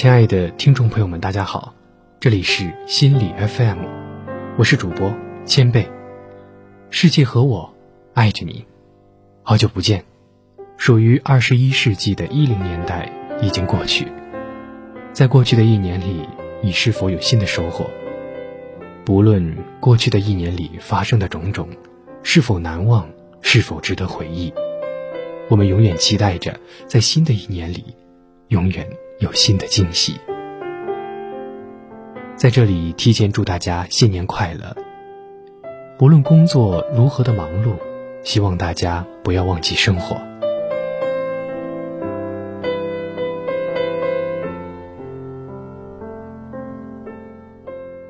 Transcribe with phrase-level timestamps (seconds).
[0.00, 1.74] 亲爱的听众朋友们，大家好，
[2.20, 3.78] 这里是心理 FM，
[4.56, 5.12] 我是主播
[5.44, 5.90] 千贝。
[6.88, 7.74] 世界和我
[8.14, 8.64] 爱着你，
[9.42, 10.04] 好久不见。
[10.76, 13.10] 属于二十一世纪的一零年代
[13.42, 14.06] 已经过去，
[15.12, 16.28] 在过去的一年里，
[16.62, 17.90] 你是否有新的收获？
[19.04, 21.68] 不论过去的一年里发生的种种
[22.22, 23.10] 是否难忘，
[23.40, 24.54] 是否值得回忆，
[25.48, 26.56] 我们永远期待着
[26.86, 27.96] 在新的一年里，
[28.46, 28.86] 永远。
[29.18, 30.20] 有新的惊喜，
[32.36, 34.76] 在这里提前祝大家新年快乐。
[35.98, 37.72] 不论工作如何的忙碌，
[38.22, 40.16] 希望大家不要忘记生活。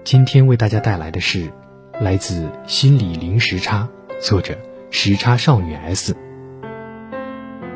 [0.04, 1.50] 今天为大家带来的是
[1.98, 3.88] 来自《心理零时差》，
[4.20, 4.54] 作者
[4.90, 6.14] 时差少女 S。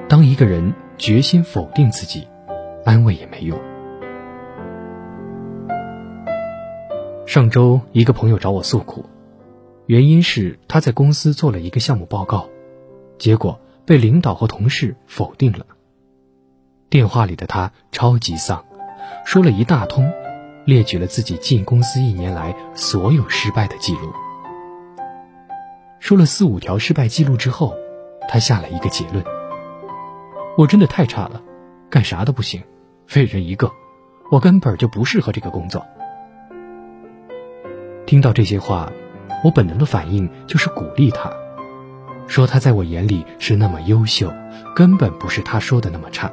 [0.07, 2.29] 当一个人决心否定自己。
[2.85, 3.59] 安慰也没用。
[7.27, 9.07] 上周，一个朋友找我诉苦，
[9.87, 12.49] 原因是他在公司做了一个项目报告，
[13.19, 15.65] 结果被领导和同事否定了。
[16.91, 18.65] 电话里的他超级丧，
[19.25, 20.13] 说了一大通，
[20.67, 24.13] 列举了自己进公司一年来所有失败的记录。
[26.01, 27.75] 说了四五条失败记录之后，
[28.29, 29.25] 他下了一个结论：
[30.59, 31.41] 我真的太差了，
[31.93, 32.63] 干啥都不行。
[33.07, 33.71] 废人一个，
[34.31, 35.85] 我根本就不适合这个工作。
[38.07, 38.91] 听到这些话，
[39.45, 41.31] 我本能的反应就是鼓励他，
[42.27, 44.33] 说他在我眼里是那么优秀，
[44.75, 46.33] 根本不是他说的那么差。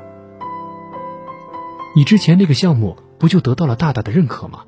[1.93, 4.63] 你之前那个项目不就得到了大大的认可吗？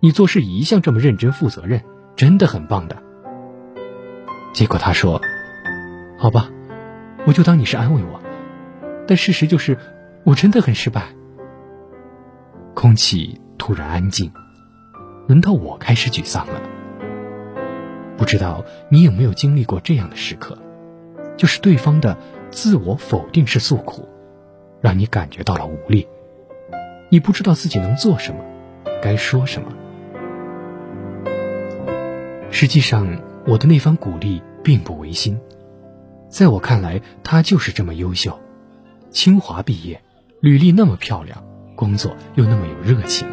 [0.00, 1.82] 你做事一向这么认真负责任，
[2.16, 3.02] 真的很棒的。
[4.52, 5.22] 结果他说
[6.20, 6.50] ：“好吧，
[7.26, 8.20] 我就当你是安慰我，
[9.06, 9.78] 但事实就是
[10.24, 11.06] 我真的很失败。”
[12.74, 14.32] 空气突然安静，
[15.26, 16.60] 轮到我开始沮丧了。
[18.16, 20.58] 不知道你有没有经历过这样的时刻，
[21.36, 22.16] 就是对方的
[22.50, 24.08] 自我否定式诉苦，
[24.80, 26.06] 让你感觉到了无力，
[27.10, 28.40] 你不知道自己能做什么，
[29.02, 29.72] 该说什么。
[32.50, 35.38] 实际上，我的那番鼓励并不违心，
[36.28, 38.38] 在我看来，他就是这么优秀，
[39.10, 40.02] 清华毕业，
[40.40, 41.44] 履历那么漂亮。
[41.74, 43.28] 工作又那么有热情，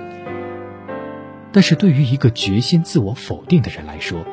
[1.51, 4.23] 但是对于一个决心自我否定的人来说，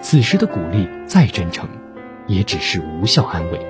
[0.00, 1.68] 此时的鼓励再真诚，
[2.26, 3.60] 也只是无效安慰。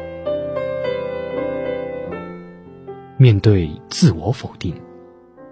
[3.18, 4.74] 面对自我否定，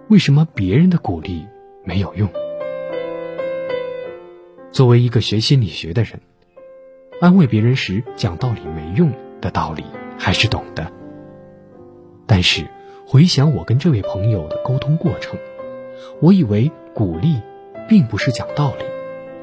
[0.09, 1.47] 为什么别人的鼓励
[1.85, 2.27] 没有用？
[4.73, 6.23] 作为一个学心理学的人，
[7.21, 9.85] 安慰别人时讲道理没用的道理
[10.19, 10.91] 还是懂的，
[12.27, 12.67] 但是。
[13.11, 15.39] 回想我跟这位朋友的沟通过程，
[16.21, 17.41] 我以为鼓励
[17.89, 18.85] 并不是讲道理，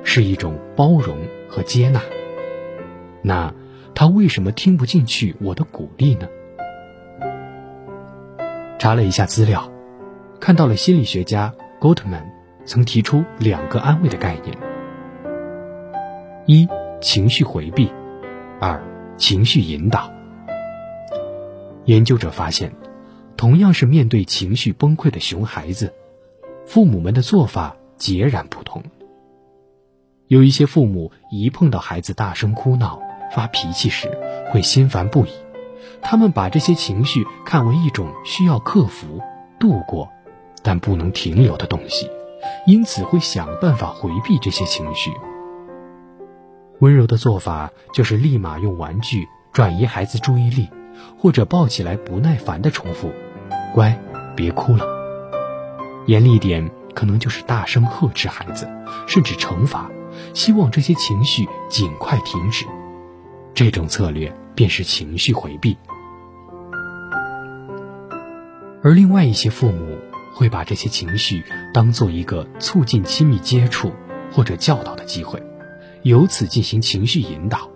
[0.04, 1.18] 是一种包容
[1.50, 2.00] 和接纳。
[3.24, 3.52] 那
[3.96, 6.28] 他为什么听不进去我的鼓励呢？
[8.78, 9.68] 查了一下资料，
[10.40, 11.52] 看到了心理学家
[11.82, 12.26] Gottman
[12.66, 14.56] 曾提出两个安慰的概念：
[16.46, 16.68] 一、
[17.02, 17.88] 情绪回避；
[18.60, 18.80] 二、
[19.18, 20.12] 情绪引导。
[21.86, 22.72] 研究者发现。
[23.38, 25.94] 同样是面对情绪崩溃的熊孩子，
[26.66, 28.84] 父母们的做法截然不同。
[30.28, 33.02] 有一些父母一碰到孩子大声哭闹、
[33.34, 34.10] 发脾气时，
[34.50, 35.30] 会心烦不已，
[36.02, 39.22] 他们把这些情绪看为一种需要克服、
[39.60, 40.10] 度过，
[40.64, 42.10] 但不能停留的东西，
[42.66, 45.12] 因此会想办法回避这些情绪。
[46.80, 50.70] 温柔的做法就是立马用玩具转移孩子注意力，
[51.20, 53.12] 或者抱起来不耐烦的重复。
[53.76, 53.94] 乖，
[54.38, 54.86] 别哭了。
[56.06, 58.70] 严厉点，可能就是大声呵斥孩子，
[59.06, 59.92] 甚至惩罚，
[60.34, 62.66] 希望这些情绪尽快停止。
[63.54, 65.78] 这种策略便是情绪回避。
[68.82, 69.98] 而另外一些父母
[70.34, 71.44] 会把这些情绪
[71.74, 73.92] 当做一个促进亲密接触
[74.32, 75.44] 或者教导的机会，
[76.02, 77.70] 由此进行情绪引导。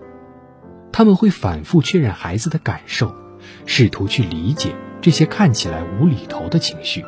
[0.94, 3.14] 他们会反复确认孩子的感受，
[3.66, 4.74] 试图去理解。
[5.02, 7.06] 这些看起来无厘头的情绪，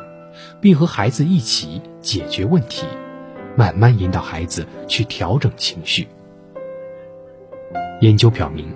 [0.60, 2.86] 并和孩子一起解决问题，
[3.56, 6.08] 慢慢引导孩子去调整情绪。
[8.00, 8.72] 研究表明，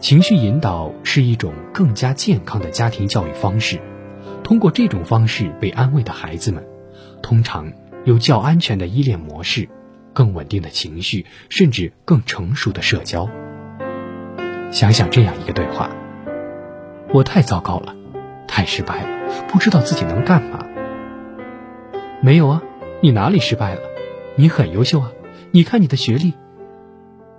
[0.00, 3.78] 情绪引导是一种更加健康的家庭教育方式。
[4.42, 6.64] 通过这种方式被安慰的孩子们，
[7.22, 7.72] 通常
[8.04, 9.68] 有较安全的依恋模式、
[10.12, 13.28] 更稳定的情绪，甚至更成熟的社交。
[14.70, 15.90] 想想这样一个对话
[17.12, 17.94] ：“我太糟糕了。”
[18.46, 20.66] 太失败了，不知道自己能干嘛。
[22.20, 22.62] 没有啊，
[23.02, 23.80] 你哪里失败了？
[24.36, 25.12] 你很优秀啊，
[25.50, 26.34] 你看你的学历。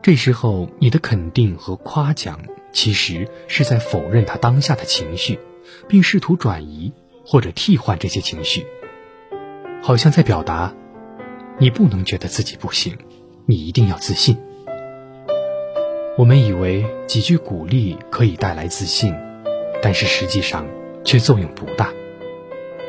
[0.02, 2.40] 这时候，你的肯定和夸奖
[2.72, 5.40] 其实是在否认他当下的情绪，
[5.88, 6.94] 并试图转移
[7.25, 8.68] 或者替换这些情绪，
[9.81, 10.74] 好像在表达：
[11.57, 12.96] 你不能觉得自己不行，
[13.48, 14.38] 你一定要自信。
[16.18, 19.13] 我们以为几句鼓励可以带来自信，
[19.81, 20.68] 但是实际上
[21.06, 21.94] 却作用不大，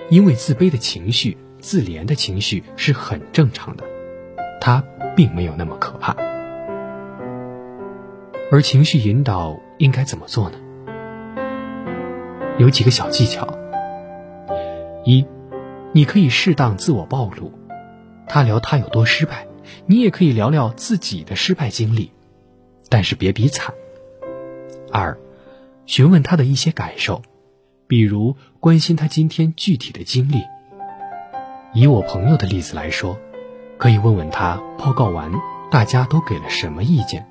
[0.09, 3.85] 因为自卑的情绪、自怜的情绪是很正常的，
[4.61, 4.83] 它
[5.15, 6.17] 并没有那么可怕。
[8.51, 10.59] 而情绪引导应该怎么做呢？
[12.59, 13.47] 有几个小技巧：
[15.05, 15.27] 一，
[15.93, 17.53] 你可以适当自我暴露，
[18.27, 19.47] 他聊他有多失败，
[19.85, 22.13] 你也可以聊聊自己的失败经历。
[22.89, 23.75] 但是别比惨。
[24.93, 25.19] 二，
[25.87, 27.21] 询问他的一些感受，
[27.87, 30.43] 比如关心他今天具体的经历。
[31.73, 33.19] 以我朋友的例子来说，
[33.79, 35.31] 可以问问他报告完
[35.71, 37.27] 大家都给了什么意见，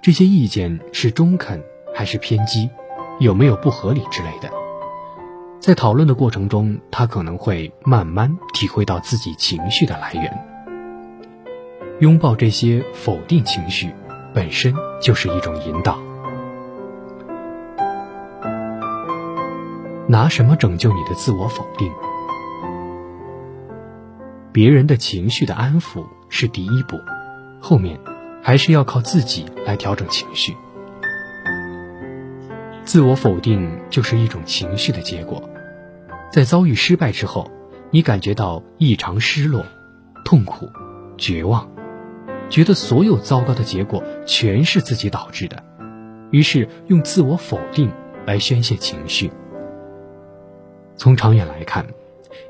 [0.00, 1.62] 这些意见是中肯
[1.94, 2.70] 还是偏激，
[3.18, 4.50] 有没有不合理之类的。
[5.60, 10.46] 在讨论的过程中，他可能会慢慢体会到自己情绪的来源。
[12.00, 13.92] 拥抱这些否定情绪。
[14.34, 16.00] 本身就是一种引导。
[20.12, 21.90] 拿什么拯救你的自我否定？
[24.52, 26.98] 别人的情绪的安抚是第一步，
[27.62, 27.98] 后面
[28.42, 30.54] 还是要靠自己来调整情绪。
[32.84, 35.48] 自我否定就是一种情绪的结果，
[36.30, 37.50] 在遭遇失败之后，
[37.90, 39.64] 你感觉到异常失落、
[40.26, 40.68] 痛苦、
[41.16, 41.66] 绝望。
[42.50, 45.64] 觉得所有糟糕的结果全是自己导致的，
[46.30, 47.90] 于是用自我否定
[48.26, 49.30] 来宣泄情绪。
[50.96, 51.86] 从长远来看，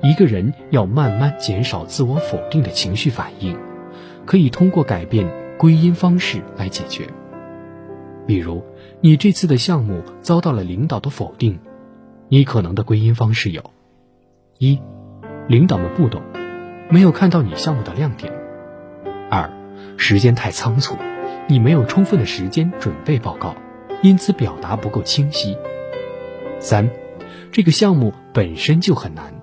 [0.03, 3.59] 一个人要慢慢减少自我否定的情绪反应，
[4.27, 5.29] 可以通过改变
[5.59, 7.07] 归因方式来解决。
[8.27, 8.63] 比如，
[9.01, 11.59] 你这次的项目遭到了领导的否定，
[12.29, 13.71] 你可能的归因方式有：
[14.59, 14.79] 一，
[15.49, 16.23] 领导们不懂，
[16.89, 18.33] 没有看到你项目的亮点；
[19.31, 19.51] 二。
[19.97, 20.97] 时间太仓促，
[21.49, 23.55] 你没有充分的时间准备报告，
[24.03, 25.57] 因此表达不够清晰。
[26.59, 26.89] 三，
[27.51, 29.35] 这个项目本身就很难，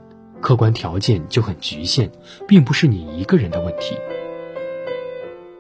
[0.42, 2.10] 客观条件就很局限，
[2.48, 3.96] 并不是你一个人的问题。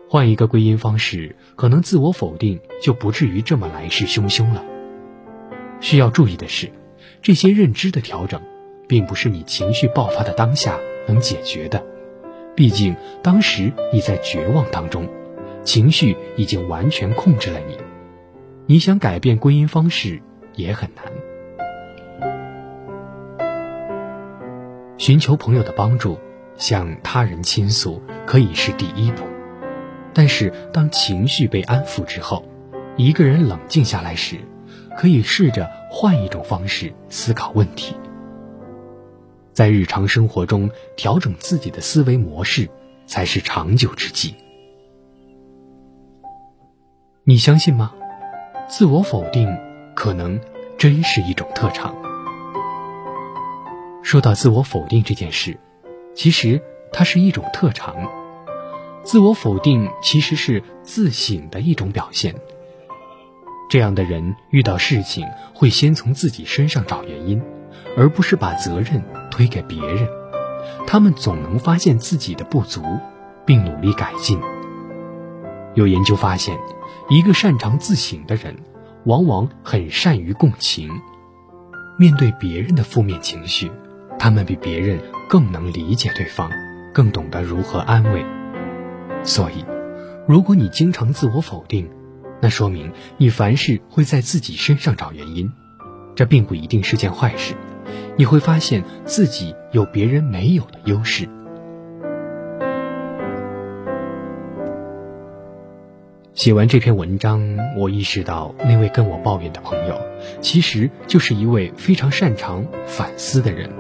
[0.07, 4.63] 换一个归因方式，可能自我否定就不至于这么来势汹汹了。
[5.81, 6.71] 需要注意的是，
[7.21, 8.41] 这些认知的调整，
[8.87, 11.85] 并不是你情绪爆发的当下能解决的。
[12.55, 15.07] 毕竟，当时你在绝望当中，
[15.63, 17.77] 情绪已经完全控制了你。
[18.65, 20.21] 你想改变归因方式
[20.55, 21.05] 也很难。
[24.99, 26.19] 寻求朋友的帮助，
[26.57, 29.23] 向他人倾诉可以是第一步，
[30.13, 32.45] 但是当情绪被安抚之后，
[32.97, 34.39] 一个人冷静下来时，
[34.97, 37.95] 可以试着换一种方式思考问题。
[39.53, 42.69] 在日常生活中调整自己的思维模式，
[43.05, 44.35] 才是长久之计。
[47.23, 47.93] 你相信吗？
[48.67, 49.57] 自我否定
[49.95, 50.37] 可能
[50.77, 51.95] 真是一种特长。
[54.01, 55.57] 说到自我否定这件事，
[56.15, 57.95] 其实它是一种特长。
[59.03, 62.35] 自我否定其实是自省的一种表现。
[63.69, 67.41] 这样的人遇到事情会先从自己身上找原因，
[67.95, 69.03] 而不是把责任。
[69.31, 70.05] 推给别人，
[70.85, 72.83] 他们总能发现自己的不足，
[73.45, 74.37] 并努力改进。
[75.75, 76.59] 有研究发现，
[77.09, 78.53] 一个擅长自省的人，
[79.05, 80.89] 往往很善于共情。
[81.97, 83.71] 面对别人的负面情绪，
[84.19, 84.99] 他们比别人
[85.29, 86.51] 更能理解对方，
[86.93, 88.25] 更懂得如何安慰。
[89.23, 89.65] 所以，
[90.27, 91.89] 如果你经常自我否定，
[92.41, 95.51] 那说明你凡事会在自己身上找原因，
[96.15, 97.55] 这并不一定是件坏事。
[98.17, 101.27] 你会发现自己有别人没有的优势。
[106.33, 107.41] 写完这篇文章，
[107.77, 109.99] 我意识到那位跟我抱怨的朋友，
[110.41, 113.78] 其实就是一位非常擅长反思的人。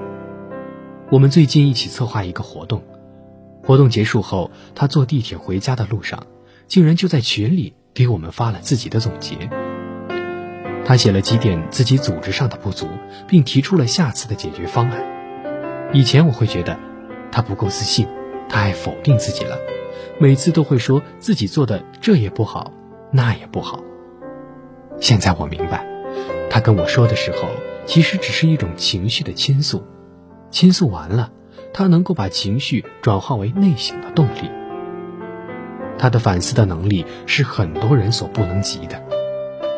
[1.11, 2.83] 我们最近一起策划一个活动，
[3.63, 6.27] 活动结束后，他坐地铁回家的路上，
[6.67, 9.49] 竟然就在群里给我们发了自己的总结。
[10.85, 12.87] 他写了几点自己组织上的不足，
[13.27, 15.03] 并提出了下次的解决方案。
[15.93, 16.77] 以前我会觉得
[17.31, 18.07] 他不够自信，
[18.47, 19.57] 他爱否定自己了，
[20.19, 22.71] 每次都会说自己做的这也不好，
[23.11, 23.83] 那也不好。
[24.99, 25.83] 现在我明白，
[26.51, 27.49] 他跟我说的时候，
[27.87, 29.83] 其实只是一种情绪的倾诉。
[30.51, 31.31] 倾诉完了，
[31.73, 34.49] 他能够把情绪转化为内省的动力。
[35.97, 39.03] 他的反思的能力是很多人所不能及的，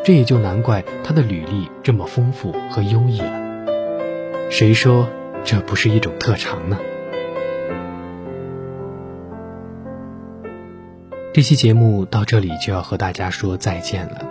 [0.04, 4.50] 这也就难怪他的履历这么丰富和优异了。
[4.50, 5.08] 谁说
[5.44, 6.78] 这不是一种特长呢？
[11.34, 14.28] 这期节目到这里就要和大家说再见了。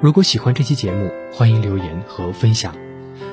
[0.00, 2.87] 如果喜欢这期节目，欢迎留言和分享。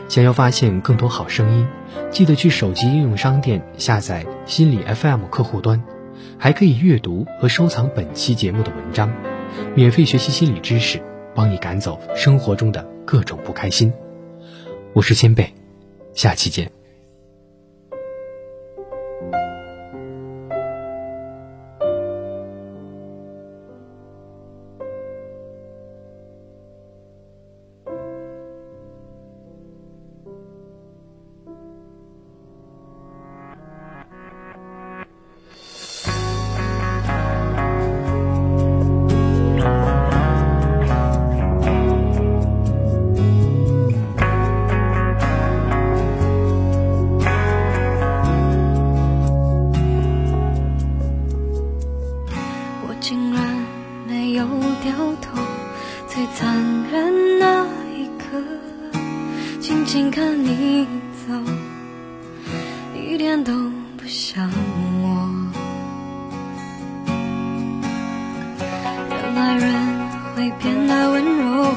[0.08, 1.68] 想要发现更多好声音，
[2.12, 5.84] 记得去手机应用商店下载心理 FM 客户端，
[6.38, 9.12] 还可以阅读和收藏本期节目的文章，
[9.74, 11.02] 免费学习心理知识，
[11.34, 13.92] 帮你赶走生活中的各种不开心。
[14.94, 15.54] 我是千贝，
[16.14, 16.85] 下期见。
[54.86, 55.42] 掉头，
[56.08, 56.56] 最残
[56.92, 58.38] 忍那一刻，
[59.60, 60.88] 静静看你
[61.28, 61.34] 走，
[62.94, 63.52] 一点都
[63.98, 64.48] 不想
[65.02, 65.28] 我。
[69.10, 69.74] 原来人
[70.36, 71.74] 会变得温柔，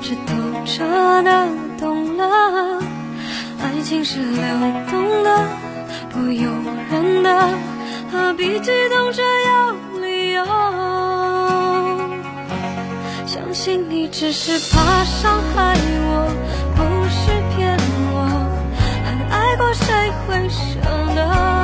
[0.00, 0.32] 是透
[0.64, 2.82] 彻的懂了，
[3.62, 4.42] 爱情是流
[4.90, 5.46] 动的，
[6.08, 6.50] 不由
[6.90, 7.58] 人的，
[8.10, 10.42] 何必激动着要理由？
[13.38, 16.26] 相信你只是怕伤害我
[16.74, 17.78] 不是骗
[18.10, 18.16] 我
[19.04, 19.86] 很爱过谁
[20.26, 20.80] 会舍
[21.14, 21.57] 得